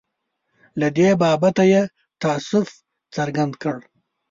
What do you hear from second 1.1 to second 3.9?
بابته یې تأسف څرګند کړ.